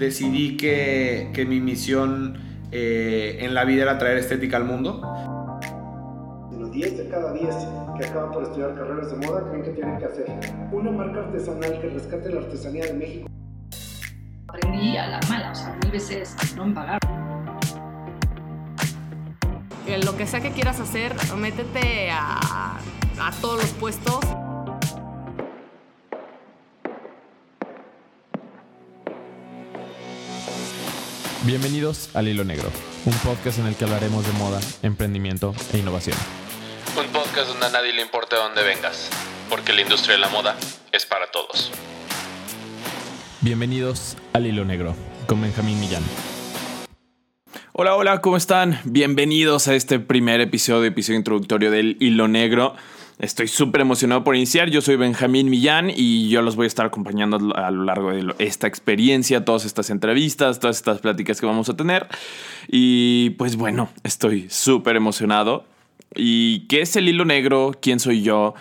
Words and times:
decidí 0.00 0.56
que, 0.56 1.30
que 1.32 1.44
mi 1.44 1.60
misión 1.60 2.36
eh, 2.72 3.38
en 3.40 3.54
la 3.54 3.64
vida 3.64 3.82
era 3.82 3.98
traer 3.98 4.18
estética 4.18 4.56
al 4.56 4.64
mundo. 4.64 5.00
Los 6.58 6.72
10 6.72 6.98
de 6.98 7.08
cada 7.08 7.32
10 7.32 7.54
que 7.98 8.06
acaban 8.06 8.32
por 8.32 8.42
estudiar 8.42 8.74
carreras 8.74 9.10
de 9.10 9.26
moda 9.26 9.48
creen 9.48 9.62
que 9.62 9.70
tienen 9.70 9.98
que 9.98 10.04
hacer 10.06 10.26
una 10.72 10.90
marca 10.90 11.20
artesanal 11.20 11.80
que 11.80 11.88
rescate 11.90 12.30
la 12.30 12.40
artesanía 12.40 12.86
de 12.86 12.94
México. 12.94 13.28
Aprendí 14.48 14.96
a 14.96 15.06
la 15.06 15.20
mala, 15.28 15.52
o 15.52 15.54
sea, 15.54 15.78
mil 15.82 15.92
veces 15.92 16.34
no 16.56 16.66
me 16.66 16.74
pagaron. 16.74 16.98
Lo 20.04 20.16
que 20.16 20.26
sea 20.26 20.40
que 20.40 20.50
quieras 20.50 20.78
hacer, 20.80 21.12
métete 21.36 22.10
a, 22.12 22.78
a 22.78 23.32
todos 23.40 23.60
los 23.60 23.70
puestos. 23.72 24.20
Bienvenidos 31.44 32.14
al 32.14 32.28
Hilo 32.28 32.44
Negro, 32.44 32.70
un 33.06 33.14
podcast 33.14 33.58
en 33.60 33.66
el 33.66 33.74
que 33.74 33.84
hablaremos 33.84 34.26
de 34.26 34.32
moda, 34.34 34.60
emprendimiento 34.82 35.54
e 35.72 35.78
innovación. 35.78 36.14
Un 36.98 37.06
podcast 37.12 37.48
donde 37.48 37.64
a 37.64 37.70
nadie 37.70 37.94
le 37.94 38.02
importa 38.02 38.36
de 38.36 38.42
dónde 38.42 38.62
vengas, 38.62 39.08
porque 39.48 39.72
la 39.72 39.80
industria 39.80 40.16
de 40.16 40.20
la 40.20 40.28
moda 40.28 40.54
es 40.92 41.06
para 41.06 41.30
todos. 41.30 41.72
Bienvenidos 43.40 44.18
al 44.34 44.48
Hilo 44.48 44.66
Negro, 44.66 44.94
con 45.26 45.40
Benjamín 45.40 45.80
Millán. 45.80 46.02
Hola, 47.72 47.96
hola, 47.96 48.20
¿cómo 48.20 48.36
están? 48.36 48.78
Bienvenidos 48.84 49.66
a 49.66 49.74
este 49.74 49.98
primer 49.98 50.42
episodio, 50.42 50.84
episodio 50.84 51.20
introductorio 51.20 51.70
del 51.70 51.96
Hilo 52.00 52.28
Negro. 52.28 52.74
Estoy 53.20 53.48
súper 53.48 53.82
emocionado 53.82 54.24
por 54.24 54.34
iniciar. 54.34 54.70
Yo 54.70 54.80
soy 54.80 54.96
Benjamín 54.96 55.50
Millán 55.50 55.92
y 55.94 56.30
yo 56.30 56.40
los 56.40 56.56
voy 56.56 56.64
a 56.64 56.68
estar 56.68 56.86
acompañando 56.86 57.54
a 57.54 57.70
lo 57.70 57.84
largo 57.84 58.12
de 58.12 58.34
esta 58.38 58.66
experiencia, 58.66 59.44
todas 59.44 59.66
estas 59.66 59.90
entrevistas, 59.90 60.58
todas 60.58 60.78
estas 60.78 61.00
pláticas 61.00 61.38
que 61.38 61.44
vamos 61.44 61.68
a 61.68 61.76
tener. 61.76 62.08
Y 62.66 63.30
pues 63.30 63.56
bueno, 63.56 63.90
estoy 64.04 64.48
súper 64.48 64.96
emocionado. 64.96 65.66
¿Y 66.14 66.60
qué 66.60 66.80
es 66.80 66.96
el 66.96 67.10
hilo 67.10 67.26
negro? 67.26 67.72
¿Quién 67.82 68.00
soy 68.00 68.22
yo? 68.22 68.54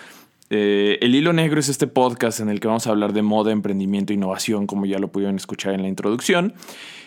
Eh, 0.49 0.97
el 1.01 1.13
hilo 1.13 1.31
negro 1.33 1.59
es 1.59 1.69
este 1.69 1.87
podcast 1.87 2.39
en 2.39 2.49
el 2.49 2.59
que 2.59 2.67
vamos 2.67 2.87
a 2.87 2.89
hablar 2.91 3.13
de 3.13 3.21
moda, 3.21 3.51
emprendimiento 3.51 4.13
e 4.13 4.15
innovación, 4.15 4.67
como 4.67 4.85
ya 4.85 4.99
lo 4.99 5.11
pudieron 5.11 5.35
escuchar 5.35 5.73
en 5.73 5.83
la 5.83 5.87
introducción. 5.87 6.53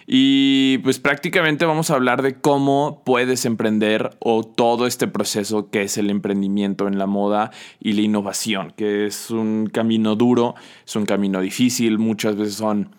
Y 0.06 0.78
pues 0.78 0.98
prácticamente 0.98 1.64
vamos 1.64 1.90
a 1.90 1.94
hablar 1.94 2.22
de 2.22 2.34
cómo 2.34 3.02
puedes 3.04 3.44
emprender 3.44 4.10
o 4.18 4.42
todo 4.42 4.86
este 4.86 5.06
proceso 5.06 5.70
que 5.70 5.82
es 5.82 5.96
el 5.96 6.10
emprendimiento 6.10 6.88
en 6.88 6.98
la 6.98 7.06
moda 7.06 7.50
y 7.80 7.92
la 7.92 8.02
innovación, 8.02 8.72
que 8.76 9.06
es 9.06 9.30
un 9.30 9.68
camino 9.72 10.16
duro, 10.16 10.54
es 10.84 10.96
un 10.96 11.06
camino 11.06 11.40
difícil, 11.40 11.98
muchas 11.98 12.36
veces 12.36 12.54
son 12.54 12.90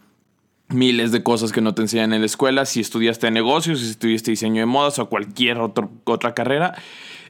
miles 0.74 1.12
de 1.12 1.24
cosas 1.24 1.52
que 1.52 1.62
no 1.62 1.74
te 1.74 1.82
enseñan 1.82 2.14
en 2.14 2.22
la 2.22 2.26
escuela, 2.26 2.66
si 2.66 2.80
estudiaste 2.80 3.30
negocios, 3.32 3.80
si 3.80 3.90
estudiaste 3.92 4.32
diseño 4.32 4.62
de 4.62 4.66
modas 4.66 5.00
o 5.00 5.10
cualquier 5.10 5.60
otra 5.60 6.34
carrera. 6.34 6.76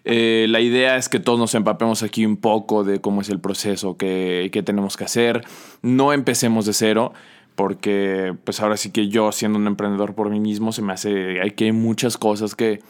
Eh, 0.06 0.48
la 0.50 0.60
idea 0.60 0.98
es 0.98 1.08
que 1.08 1.20
todos 1.20 1.40
nos 1.40 1.56
empapemos 1.56 2.04
aquí 2.04 2.26
un 2.26 2.38
poco 2.38 2.84
de 2.84 3.00
cómo 3.00 3.22
es 3.22 3.30
el 3.30 3.40
proceso, 3.40 3.96
qué, 3.98 4.50
qué 4.52 4.64
tenemos 4.64 4.98
que 4.98 5.06
hacer. 5.06 5.44
No 5.82 6.14
empecemos 6.14 6.66
de 6.66 6.74
cero 6.74 7.14
porque 7.56 8.36
pues 8.44 8.60
ahora 8.60 8.78
sí 8.78 8.92
que 8.92 9.08
yo 9.08 9.32
siendo 9.32 9.60
un 9.60 9.68
emprendedor 9.68 10.16
por 10.16 10.30
mí 10.30 10.40
mismo 10.40 10.72
se 10.72 10.82
me 10.82 10.94
hace, 10.94 11.40
hay 11.42 11.52
que 11.52 11.66
hay 11.66 11.72
muchas 11.72 12.18
cosas 12.18 12.56
que 12.56 12.82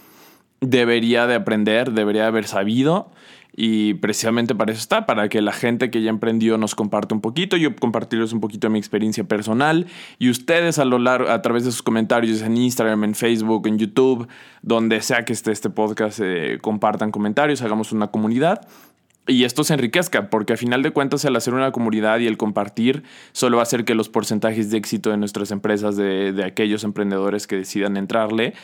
debería 0.62 1.28
de 1.28 1.36
aprender, 1.36 1.92
debería 1.92 2.28
haber 2.28 2.48
sabido 2.48 3.12
y 3.56 3.94
precisamente 3.96 4.56
para 4.56 4.72
eso 4.72 4.82
está, 4.82 5.06
para 5.06 5.30
que 5.30 5.42
la 5.42 5.52
gente 5.52 5.92
que 5.92 6.02
ya 6.02 6.10
emprendió 6.10 6.58
nos 6.58 6.74
comparte 6.74 7.14
un 7.14 7.22
poquito, 7.22 7.56
yo 7.56 7.76
compartirles 7.76 8.34
un 8.34 8.40
poquito 8.40 8.68
de 8.68 8.72
mi 8.72 8.80
experiencia 8.80 9.24
personal 9.26 9.86
y 10.18 10.30
ustedes 10.30 10.80
a 10.80 10.86
lo 10.86 10.98
largo, 10.98 11.30
a 11.30 11.42
través 11.44 11.64
de 11.64 11.72
sus 11.72 11.84
comentarios 11.84 12.42
en 12.42 12.58
Instagram, 12.58 13.04
en 13.04 13.16
Facebook, 13.16 13.68
en 13.68 13.78
YouTube, 13.78 14.28
donde 14.64 15.02
sea 15.02 15.24
que 15.24 15.34
esté 15.34 15.52
este 15.52 15.70
podcast, 15.70 16.20
eh, 16.24 16.58
compartan 16.62 17.12
comentarios, 17.12 17.62
hagamos 17.62 17.92
una 17.92 18.08
comunidad 18.08 18.68
y 19.28 19.44
esto 19.44 19.64
se 19.64 19.76
enriquezca, 19.76 20.30
porque 20.32 20.54
a 20.54 20.58
final 20.58 20.82
de 20.82 20.92
cuentas 20.92 21.24
el 21.24 21.36
hacer 21.36 21.54
una 21.54 21.72
comunidad 21.72 22.20
y 22.20 22.28
el 22.28 22.38
compartir 22.38 23.04
solo 23.34 23.58
va 23.58 23.62
a 23.62 23.64
hacer 23.64 23.86
que 23.86 23.94
los 23.94 24.10
porcentajes 24.10 24.72
de 24.72 24.78
éxito 24.78 25.12
de 25.12 25.18
nuestras 25.18 25.52
empresas, 25.52 25.96
de, 25.96 26.34
de 26.34 26.44
aquellos 26.44 26.84
emprendedores 26.84 27.46
que 27.46 27.56
decidan 27.56 27.98
entrarle, 27.98 28.56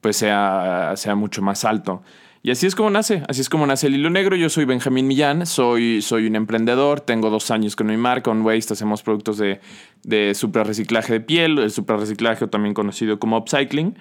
pues 0.00 0.16
sea, 0.16 0.94
sea 0.96 1.14
mucho 1.14 1.42
más 1.42 1.64
alto. 1.64 2.02
Y 2.42 2.50
así 2.50 2.66
es 2.66 2.74
como 2.74 2.88
nace, 2.90 3.22
así 3.28 3.40
es 3.40 3.48
como 3.48 3.66
nace 3.66 3.88
el 3.88 3.96
hilo 3.96 4.10
negro. 4.10 4.36
Yo 4.36 4.48
soy 4.48 4.64
Benjamín 4.64 5.06
Millán, 5.08 5.44
soy, 5.44 6.02
soy 6.02 6.26
un 6.26 6.36
emprendedor, 6.36 7.00
tengo 7.00 7.30
dos 7.30 7.50
años 7.50 7.74
con 7.74 7.88
mi 7.88 7.96
marca, 7.96 8.30
On 8.30 8.42
Waste, 8.42 8.74
hacemos 8.74 9.02
productos 9.02 9.38
de, 9.38 9.60
de 10.04 10.34
super 10.34 10.66
reciclaje 10.66 11.14
de 11.14 11.20
piel, 11.20 11.58
el 11.58 11.70
super 11.70 11.96
reciclaje 11.96 12.46
también 12.46 12.74
conocido 12.74 13.18
como 13.18 13.36
upcycling, 13.36 13.96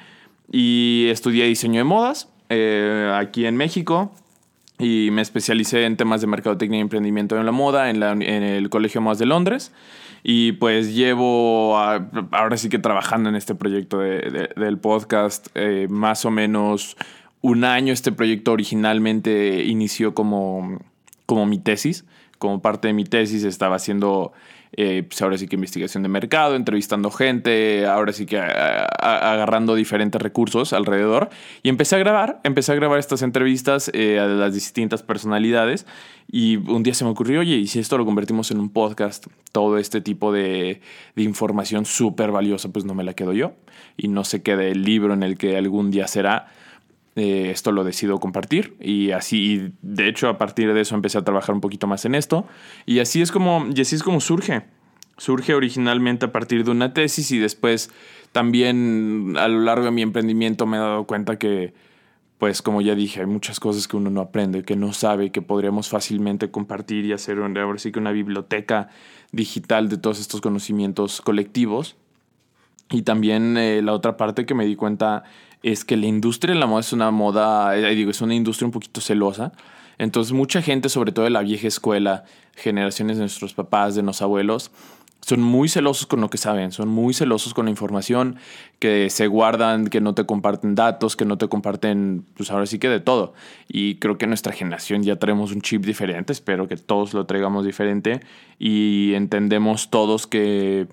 y 0.52 1.08
estudié 1.10 1.46
diseño 1.46 1.80
de 1.80 1.84
modas 1.84 2.30
eh, 2.50 3.12
aquí 3.16 3.46
en 3.46 3.58
México 3.58 4.14
y 4.80 5.10
me 5.12 5.24
especialicé 5.24 5.86
en 5.86 5.98
temas 5.98 6.22
de 6.22 6.28
mercadotecnia 6.28 6.78
y 6.78 6.82
emprendimiento 6.82 7.38
en 7.38 7.46
la 7.46 7.52
moda 7.52 7.90
en, 7.90 8.00
la, 8.00 8.12
en 8.12 8.44
el 8.44 8.70
Colegio 8.70 9.02
Modas 9.02 9.18
de 9.18 9.26
Londres. 9.26 9.74
Y 10.24 10.54
pues 10.54 10.94
llevo 10.94 11.78
ahora 11.78 12.58
sí 12.58 12.70
que 12.70 12.80
trabajando 12.80 13.30
en 13.30 13.36
este 13.36 13.56
proyecto 13.56 14.00
de, 14.00 14.50
del 14.56 14.78
podcast 14.78 15.48
eh, 15.56 15.88
más 15.90 16.26
o 16.26 16.32
menos 16.32 16.98
un 17.42 17.64
año. 17.64 17.94
Este 17.94 18.12
proyecto 18.12 18.52
originalmente 18.52 19.64
inició 19.64 20.14
como, 20.14 20.80
como 21.26 21.46
mi 21.46 21.60
tesis. 21.60 22.06
Como 22.38 22.62
parte 22.62 22.88
de 22.88 22.94
mi 22.94 23.04
tesis 23.04 23.44
estaba 23.44 23.78
haciendo 23.78 24.34
eh, 24.74 25.04
pues 25.08 25.22
ahora 25.22 25.38
sí 25.38 25.48
que 25.48 25.56
investigación 25.56 26.04
de 26.04 26.10
mercado, 26.10 26.56
entrevistando 26.56 27.10
gente, 27.10 27.86
ahora 27.86 28.12
sí 28.12 28.26
que 28.26 28.38
agarrando 28.38 29.76
diferentes 29.76 30.22
recursos 30.22 30.74
alrededor. 30.74 31.30
Y 31.64 31.70
empecé 31.70 31.96
a 31.96 32.00
grabar, 32.00 32.42
empecé 32.44 32.74
a 32.74 32.76
grabar 32.76 33.00
estas 33.00 33.22
entrevistas 33.22 33.90
eh, 33.94 34.20
a 34.20 34.26
las 34.26 34.54
distintas 34.54 35.04
personalidades. 35.04 35.86
Y 36.30 36.58
un 36.58 36.84
día 36.84 36.94
se 36.94 37.06
me 37.06 37.12
ocurrió, 37.12 37.40
oye, 37.40 37.56
¿y 37.56 37.68
si 37.68 37.80
esto 37.80 37.98
lo 37.98 38.06
convertimos 38.06 38.52
en 38.52 38.60
un 38.60 38.70
podcast? 38.70 39.28
Todo 39.54 39.78
este 39.78 40.02
tipo 40.02 40.34
de, 40.34 40.82
información 41.16 41.86
súper 41.86 42.32
valiosa, 42.32 42.70
pues 42.70 42.84
no 42.84 42.94
me 42.94 43.04
la 43.04 43.14
quedo 43.14 43.34
yo. 43.34 43.54
Y 43.96 44.10
no 44.10 44.26
se 44.26 44.44
quede 44.44 44.72
el 44.72 44.84
libro 44.84 45.14
en 45.14 45.24
el 45.24 45.38
que 45.38 45.58
algún 45.58 45.92
día 45.92 46.08
será. 46.08 46.48
Eh, 47.20 47.50
esto 47.50 47.72
lo 47.72 47.84
decido 47.84 48.20
compartir 48.20 48.76
y 48.80 49.10
así, 49.10 49.74
de 49.82 50.08
hecho, 50.08 50.30
a 50.30 50.38
partir 50.38 50.72
de 50.72 50.82
eso 50.82 50.94
empecé 50.94 51.18
a 51.18 51.24
trabajar 51.24 51.56
un 51.56 51.62
poquito 51.62 51.88
más 51.88 52.06
en 52.06 52.14
esto 52.14 52.46
y 52.86 53.00
así 53.00 53.24
es 53.24 53.32
como, 53.32 53.66
así 53.72 53.96
es 53.96 54.04
como 54.04 54.22
surge. 54.22 54.66
Surge 55.18 55.56
originalmente 55.56 56.28
a 56.28 56.32
partir 56.32 56.64
de 56.64 56.70
una 56.70 56.94
tesis 56.94 57.32
y 57.32 57.40
después 57.40 57.90
también 58.34 59.34
a 59.36 59.48
lo 59.48 59.62
largo 59.62 59.86
de 59.86 59.92
mi 59.92 60.04
emprendimiento 60.04 60.68
me 60.68 60.78
he 60.78 60.80
dado 60.80 61.06
cuenta 61.06 61.40
que, 61.40 61.74
pues 62.38 62.62
como 62.62 62.82
ya 62.82 62.94
dije, 62.94 63.22
hay 63.22 63.26
muchas 63.26 63.60
cosas 63.60 63.88
que 63.88 63.98
uno 63.98 64.12
no 64.12 64.22
aprende, 64.22 64.62
que 64.62 64.76
no 64.76 64.94
sabe, 64.94 65.32
que 65.32 65.42
podríamos 65.42 65.90
fácilmente 65.90 66.52
compartir 66.52 67.04
y 67.06 67.14
hacer 67.14 67.40
ahora 67.40 67.80
sí 67.80 67.92
que 67.92 67.98
una 67.98 68.12
biblioteca 68.12 68.90
digital 69.32 69.90
de 69.90 69.98
todos 69.98 70.20
estos 70.20 70.40
conocimientos 70.40 71.22
colectivos. 71.22 71.96
Y 72.92 73.02
también 73.02 73.58
eh, 73.58 73.82
la 73.82 73.94
otra 73.94 74.18
parte 74.18 74.46
que 74.46 74.54
me 74.54 74.66
di 74.66 74.76
cuenta 74.76 75.24
es 75.64 75.86
que 75.86 75.98
la 75.98 76.06
industria 76.06 76.54
de 76.54 76.60
la 76.60 76.68
moda 76.68 76.82
es 76.82 76.94
una 76.94 77.12
moda, 77.12 77.78
eh, 77.78 77.96
digo, 77.96 78.12
es 78.12 78.22
una 78.22 78.36
industria 78.36 78.66
un 78.68 78.72
poquito 78.72 79.02
celosa. 79.02 79.52
Entonces 79.98 80.34
mucha 80.34 80.62
gente, 80.62 80.90
sobre 80.90 81.12
todo 81.12 81.26
de 81.26 81.32
la 81.32 81.42
vieja 81.42 81.68
escuela, 81.68 82.24
generaciones 82.56 83.18
de 83.18 83.24
nuestros 83.24 83.54
papás, 83.54 83.96
de 83.96 84.04
los 84.04 84.22
abuelos, 84.22 84.72
son 85.22 85.42
muy 85.42 85.68
celosos 85.68 86.06
con 86.06 86.22
lo 86.22 86.30
que 86.30 86.38
saben, 86.38 86.72
son 86.72 86.88
muy 86.88 87.14
celosos 87.14 87.54
con 87.54 87.66
la 87.66 87.72
información, 87.72 88.38
que 88.80 89.10
se 89.10 89.28
guardan, 89.28 89.88
que 89.88 90.00
no 90.00 90.14
te 90.14 90.26
comparten 90.26 90.76
datos, 90.76 91.18
que 91.18 91.26
no 91.26 91.38
te 91.38 91.50
comparten, 91.50 92.24
pues 92.38 92.50
ahora 92.50 92.66
sí 92.66 92.80
que 92.80 92.88
de 92.88 93.00
todo. 93.00 93.34
Y 93.68 93.96
creo 93.96 94.18
que 94.18 94.26
nuestra 94.26 94.54
generación 94.54 95.04
ya 95.04 95.18
traemos 95.18 95.52
un 95.52 95.62
chip 95.62 95.84
diferente, 95.84 96.32
espero 96.32 96.68
que 96.68 96.78
todos 96.78 97.14
lo 97.14 97.26
traigamos 97.26 97.66
diferente 97.66 98.22
y 98.58 99.14
entendemos 99.16 99.90
todos 99.90 100.28
que 100.28 100.88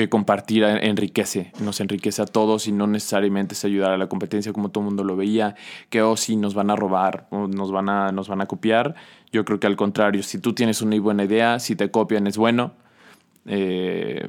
que 0.00 0.08
compartir 0.08 0.64
enriquece, 0.64 1.52
nos 1.60 1.80
enriquece 1.80 2.22
a 2.22 2.26
todos 2.26 2.66
y 2.66 2.72
no 2.72 2.86
necesariamente 2.86 3.54
es 3.54 3.64
ayudar 3.64 3.92
a 3.92 3.98
la 3.98 4.08
competencia 4.08 4.52
como 4.52 4.70
todo 4.70 4.82
el 4.82 4.86
mundo 4.86 5.04
lo 5.04 5.16
veía, 5.16 5.54
que 5.90 6.02
oh, 6.02 6.16
si 6.16 6.36
nos 6.36 6.54
van 6.54 6.70
a 6.70 6.76
robar 6.76 7.26
o 7.30 7.46
nos 7.46 7.70
van 7.70 7.88
a, 7.88 8.10
nos 8.12 8.28
van 8.28 8.40
a 8.40 8.46
copiar. 8.46 8.94
Yo 9.32 9.44
creo 9.44 9.60
que 9.60 9.66
al 9.66 9.76
contrario, 9.76 10.22
si 10.22 10.38
tú 10.38 10.54
tienes 10.54 10.82
una 10.82 10.98
buena 11.00 11.24
idea, 11.24 11.58
si 11.58 11.76
te 11.76 11.90
copian 11.90 12.26
es 12.26 12.36
bueno. 12.36 12.72
Eh, 13.46 14.28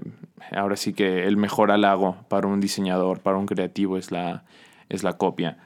ahora 0.51 0.75
sí 0.75 0.93
que 0.93 1.25
el 1.25 1.37
mejor 1.37 1.71
halago 1.71 2.17
para 2.27 2.47
un 2.47 2.59
diseñador, 2.59 3.19
para 3.19 3.37
un 3.37 3.45
creativo 3.45 3.97
es 3.97 4.11
la, 4.11 4.43
es 4.89 5.03
la 5.03 5.13
copia. 5.13 5.57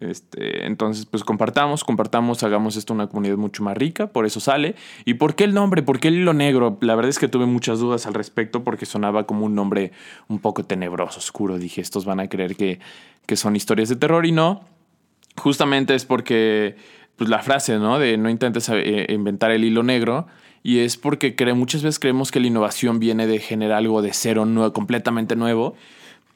Este, 0.00 0.66
entonces, 0.66 1.06
pues 1.06 1.24
compartamos, 1.24 1.84
compartamos, 1.84 2.42
hagamos 2.42 2.76
esto 2.76 2.92
una 2.92 3.06
comunidad 3.06 3.36
mucho 3.36 3.62
más 3.62 3.76
rica, 3.76 4.08
por 4.08 4.26
eso 4.26 4.40
sale. 4.40 4.74
¿Y 5.04 5.14
por 5.14 5.34
qué 5.34 5.44
el 5.44 5.54
nombre? 5.54 5.82
¿Por 5.82 6.00
qué 6.00 6.08
el 6.08 6.16
hilo 6.16 6.34
negro? 6.34 6.78
La 6.80 6.94
verdad 6.94 7.10
es 7.10 7.18
que 7.18 7.28
tuve 7.28 7.46
muchas 7.46 7.78
dudas 7.78 8.06
al 8.06 8.14
respecto 8.14 8.64
porque 8.64 8.86
sonaba 8.86 9.26
como 9.26 9.46
un 9.46 9.54
nombre 9.54 9.92
un 10.28 10.40
poco 10.40 10.64
tenebroso, 10.64 11.18
oscuro. 11.18 11.58
Dije, 11.58 11.80
estos 11.80 12.04
van 12.04 12.20
a 12.20 12.28
creer 12.28 12.56
que, 12.56 12.80
que 13.26 13.36
son 13.36 13.56
historias 13.56 13.88
de 13.88 13.96
terror 13.96 14.26
y 14.26 14.32
no. 14.32 14.64
Justamente 15.36 15.94
es 15.94 16.04
porque 16.04 16.76
pues, 17.16 17.30
la 17.30 17.40
frase, 17.40 17.78
¿no? 17.78 17.98
De 17.98 18.16
no 18.16 18.28
intentes 18.30 18.68
eh, 18.68 19.06
inventar 19.08 19.50
el 19.50 19.64
hilo 19.64 19.82
negro 19.82 20.26
y 20.62 20.78
es 20.78 20.96
porque 20.96 21.36
muchas 21.54 21.82
veces 21.82 21.98
creemos 21.98 22.30
que 22.30 22.40
la 22.40 22.46
innovación 22.46 22.98
viene 22.98 23.26
de 23.26 23.38
generar 23.38 23.78
algo 23.78 24.00
de 24.00 24.14
cero, 24.14 24.46
nuevo, 24.46 24.72
completamente 24.72 25.36
nuevo. 25.36 25.76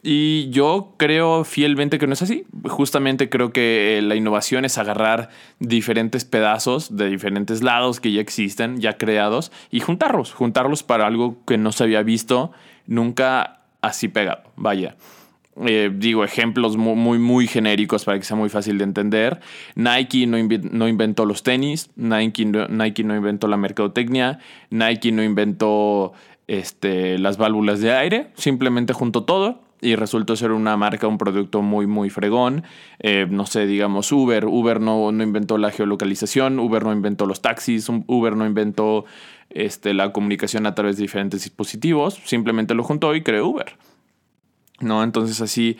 Y 0.02 0.48
yo 0.50 0.94
creo 0.96 1.44
fielmente 1.44 1.98
que 1.98 2.06
no 2.06 2.12
es 2.12 2.22
así. 2.22 2.46
Justamente 2.64 3.28
creo 3.28 3.52
que 3.52 4.00
la 4.02 4.14
innovación 4.14 4.64
es 4.64 4.78
agarrar 4.78 5.30
diferentes 5.58 6.24
pedazos 6.24 6.96
de 6.96 7.08
diferentes 7.08 7.62
lados 7.62 7.98
que 7.98 8.12
ya 8.12 8.20
existen, 8.20 8.80
ya 8.80 8.96
creados, 8.96 9.50
y 9.70 9.80
juntarlos, 9.80 10.32
juntarlos 10.32 10.82
para 10.84 11.06
algo 11.06 11.44
que 11.46 11.58
no 11.58 11.72
se 11.72 11.84
había 11.84 12.02
visto 12.02 12.52
nunca 12.86 13.60
así 13.80 14.08
pegado. 14.08 14.42
Vaya. 14.56 14.96
Eh, 15.66 15.90
digo, 15.92 16.22
ejemplos 16.22 16.76
muy, 16.76 16.94
muy, 16.94 17.18
muy, 17.18 17.48
genéricos 17.48 18.04
para 18.04 18.16
que 18.18 18.24
sea 18.24 18.36
muy 18.36 18.48
fácil 18.48 18.78
de 18.78 18.84
entender. 18.84 19.40
Nike 19.74 20.28
no, 20.28 20.38
no 20.70 20.86
inventó 20.86 21.24
los 21.24 21.42
tenis, 21.42 21.90
Nike 21.96 22.44
no, 22.44 22.68
Nike 22.68 23.02
no, 23.02 23.16
inventó 23.16 23.48
la 23.48 23.56
mercadotecnia, 23.56 24.38
Nike 24.70 25.10
no 25.10 25.24
inventó 25.24 26.12
este, 26.46 27.18
las 27.18 27.38
válvulas 27.38 27.80
de 27.80 27.92
aire, 27.92 28.30
simplemente 28.36 28.92
juntó 28.92 29.24
todo 29.24 29.67
y 29.80 29.96
resultó 29.96 30.36
ser 30.36 30.52
una 30.52 30.76
marca, 30.76 31.06
un 31.06 31.18
producto 31.18 31.62
muy, 31.62 31.86
muy 31.86 32.10
fregón. 32.10 32.64
Eh, 32.98 33.26
no 33.30 33.46
sé, 33.46 33.66
digamos 33.66 34.10
Uber. 34.12 34.46
Uber 34.46 34.80
no, 34.80 35.12
no, 35.12 35.22
inventó 35.22 35.58
la 35.58 35.70
geolocalización, 35.70 36.58
Uber 36.58 36.84
no 36.84 36.92
inventó 36.92 37.26
los 37.26 37.42
taxis, 37.42 37.88
Uber 37.88 38.36
no 38.36 38.46
inventó 38.46 39.04
este, 39.50 39.94
la 39.94 40.12
comunicación 40.12 40.66
a 40.66 40.74
través 40.74 40.96
de 40.96 41.02
diferentes 41.02 41.44
dispositivos, 41.44 42.20
simplemente 42.24 42.74
lo 42.74 42.82
juntó 42.82 43.14
y 43.14 43.22
creó 43.22 43.46
Uber. 43.48 43.76
¿no? 44.80 45.02
Entonces 45.02 45.40
así, 45.40 45.76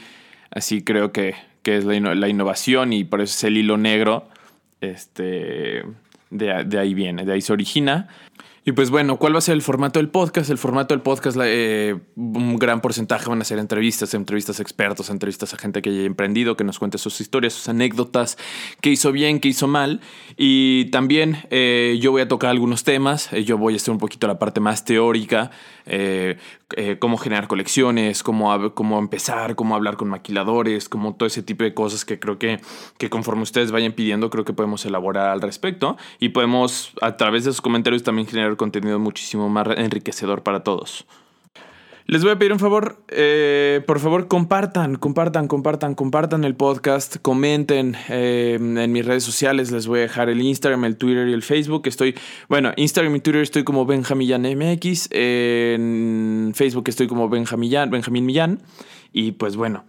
así 0.51 0.83
creo 0.83 1.13
que, 1.13 1.35
es 1.65 1.85
la, 1.85 2.29
innovación 2.29 2.95
y 2.95 3.05
por 3.05 3.21
eso 3.21 3.35
es 3.35 3.45
el 3.45 3.59
hilo 3.59 3.77
negro. 3.77 4.27
Este, 4.81 5.85
de, 6.31 6.65
de, 6.65 6.79
ahí 6.79 6.95
viene, 6.95 7.27
de 7.27 7.33
ahí 7.33 7.43
se 7.43 7.53
origina. 7.53 8.09
Y 8.69 8.73
pues 8.73 8.91
bueno, 8.91 9.17
¿cuál 9.17 9.35
va 9.35 9.39
a 9.39 9.41
ser 9.41 9.55
el 9.55 9.63
formato 9.63 9.99
del 9.99 10.11
podcast? 10.11 10.51
El 10.51 10.59
formato 10.59 10.93
del 10.93 11.01
podcast, 11.01 11.39
eh, 11.43 11.97
un 12.17 12.59
gran 12.59 12.83
porcentaje 12.83 13.27
van 13.27 13.41
a 13.41 13.45
ser 13.45 13.59
entrevistas, 13.59 14.13
entrevistas 14.13 14.59
a 14.59 14.63
expertos, 14.63 15.09
entrevistas 15.09 15.55
a 15.55 15.57
gente 15.57 15.81
que 15.81 15.89
haya 15.89 16.03
emprendido, 16.03 16.55
que 16.55 16.65
nos 16.65 16.79
cuente 16.79 16.99
sus 16.99 17.19
historias, 17.23 17.55
sus 17.55 17.71
anécdotas, 17.71 18.37
qué 18.83 18.91
hizo 18.91 19.11
bien, 19.11 19.41
qué 19.41 19.49
hizo 19.49 19.69
mal. 19.69 20.03
Y 20.37 20.91
también 20.91 21.39
eh, 21.49 21.97
yo 22.03 22.11
voy 22.11 22.21
a 22.21 22.29
tocar 22.29 22.51
algunos 22.51 22.85
temas, 22.85 23.33
eh, 23.33 23.43
yo 23.43 23.57
voy 23.57 23.73
a 23.73 23.77
hacer 23.79 23.91
un 23.91 23.99
poquito 23.99 24.27
la 24.27 24.39
parte 24.39 24.61
más 24.61 24.85
teórica, 24.85 25.51
cómo 26.99 27.17
generar 27.17 27.49
colecciones, 27.49 28.23
cómo, 28.23 28.75
cómo 28.75 28.99
empezar, 28.99 29.55
cómo 29.55 29.75
hablar 29.75 29.97
con 29.97 30.11
maquiladores, 30.11 30.91
como 30.91 31.15
todo 31.15 31.27
ese 31.27 31.43
tipo 31.43 31.65
de 31.65 31.73
cosas 31.73 32.05
que 32.05 32.19
creo 32.19 32.39
que, 32.39 32.61
que 32.99 33.09
conforme 33.09 33.41
ustedes 33.41 33.71
vayan 33.71 33.93
pidiendo, 33.93 34.29
creo 34.29 34.45
que 34.45 34.53
podemos 34.53 34.85
elaborar 34.85 35.31
al 35.31 35.41
respecto 35.41 35.97
y 36.21 36.29
podemos 36.29 36.93
a 37.01 37.17
través 37.17 37.45
de 37.45 37.53
sus 37.53 37.63
comentarios 37.63 38.03
también 38.03 38.29
generar 38.29 38.58
contenido 38.59 38.99
muchísimo 38.99 39.49
más 39.49 39.67
enriquecedor 39.79 40.43
para 40.43 40.63
todos. 40.63 41.07
Les 42.11 42.23
voy 42.23 42.33
a 42.33 42.39
pedir 42.39 42.55
un 42.55 42.59
favor, 42.59 43.03
eh, 43.09 43.83
por 43.87 44.01
favor 44.01 44.29
compartan, 44.29 44.97
compartan, 44.97 45.47
compartan, 45.47 45.95
compartan 45.95 46.45
el 46.45 46.55
podcast, 46.55 47.17
comenten 47.21 47.97
eh, 48.09 48.57
en 48.59 48.93
mis 48.93 49.05
redes 49.05 49.25
sociales, 49.25 49.71
les 49.71 49.87
voy 49.87 49.99
a 49.99 50.03
dejar 50.03 50.31
el 50.31 50.41
Instagram, 50.41 50.87
el 50.87 50.97
Twitter 50.97 51.29
y 51.29 51.35
el 51.35 51.43
Facebook. 51.43 51.83
Estoy, 51.85 52.15
bueno, 52.49 52.73
Instagram 52.77 53.15
y 53.17 53.21
Twitter 53.21 53.43
estoy 53.43 53.63
como 53.63 53.85
Benjamillán 53.85 54.41
MX, 54.41 55.09
en 55.11 56.53
Facebook 56.55 56.85
estoy 56.89 57.09
como 57.09 57.29
Benjamillán, 57.29 57.91
Benjamín 57.91 58.25
Millán, 58.25 58.63
y 59.13 59.33
pues 59.33 59.57
bueno, 59.57 59.85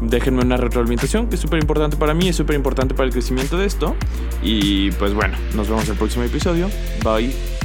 déjenme 0.00 0.42
una 0.42 0.56
retroalimentación 0.56 1.28
que 1.28 1.34
es 1.34 1.40
súper 1.42 1.60
importante 1.60 1.98
para 1.98 2.14
mí, 2.14 2.28
es 2.28 2.36
súper 2.36 2.56
importante 2.56 2.94
para 2.94 3.06
el 3.06 3.12
crecimiento 3.12 3.58
de 3.58 3.66
esto. 3.66 3.94
Y 4.42 4.92
pues 4.92 5.12
bueno, 5.12 5.36
nos 5.54 5.68
vemos 5.68 5.84
en 5.84 5.92
el 5.92 5.98
próximo 5.98 6.24
episodio. 6.24 6.70
Bye. 7.04 7.57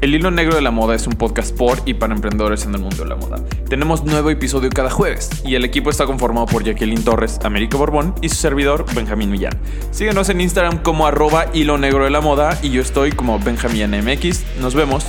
El 0.00 0.14
Hilo 0.14 0.30
Negro 0.30 0.54
de 0.54 0.62
la 0.62 0.70
Moda 0.70 0.94
es 0.94 1.08
un 1.08 1.14
podcast 1.14 1.56
por 1.56 1.80
y 1.84 1.94
para 1.94 2.14
emprendedores 2.14 2.64
en 2.64 2.74
el 2.74 2.80
mundo 2.80 3.02
de 3.02 3.08
la 3.08 3.16
moda. 3.16 3.44
Tenemos 3.68 4.04
nuevo 4.04 4.30
episodio 4.30 4.70
cada 4.70 4.90
jueves 4.90 5.28
y 5.44 5.56
el 5.56 5.64
equipo 5.64 5.90
está 5.90 6.06
conformado 6.06 6.46
por 6.46 6.62
Jacqueline 6.62 7.02
Torres, 7.02 7.40
Américo 7.42 7.78
Borbón 7.78 8.14
y 8.22 8.28
su 8.28 8.36
servidor 8.36 8.86
Benjamín 8.94 9.30
Millán. 9.30 9.58
Síguenos 9.90 10.28
en 10.28 10.40
Instagram 10.40 10.82
como 10.84 11.06
arroba 11.06 11.46
Hilo 11.52 11.78
Negro 11.78 12.04
de 12.04 12.10
la 12.10 12.20
Moda 12.20 12.56
y 12.62 12.70
yo 12.70 12.80
estoy 12.80 13.10
como 13.10 13.40
Benjamín 13.40 13.90
MX. 13.90 14.44
Nos 14.60 14.74
vemos. 14.74 15.04